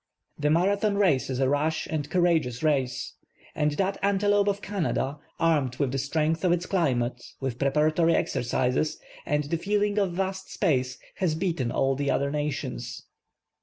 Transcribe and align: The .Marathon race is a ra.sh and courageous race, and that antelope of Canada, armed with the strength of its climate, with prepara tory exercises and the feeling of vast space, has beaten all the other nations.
The 0.39 0.49
.Marathon 0.49 0.95
race 0.95 1.29
is 1.29 1.39
a 1.39 1.47
ra.sh 1.47 1.85
and 1.85 2.09
courageous 2.09 2.63
race, 2.63 3.13
and 3.53 3.73
that 3.73 3.99
antelope 4.01 4.47
of 4.47 4.59
Canada, 4.59 5.19
armed 5.39 5.75
with 5.75 5.91
the 5.91 5.99
strength 5.99 6.43
of 6.43 6.51
its 6.51 6.65
climate, 6.65 7.21
with 7.39 7.59
prepara 7.59 7.91
tory 7.95 8.15
exercises 8.15 8.99
and 9.27 9.43
the 9.43 9.57
feeling 9.57 9.99
of 9.99 10.13
vast 10.13 10.51
space, 10.51 10.97
has 11.17 11.35
beaten 11.35 11.71
all 11.71 11.93
the 11.93 12.09
other 12.09 12.31
nations. 12.31 13.03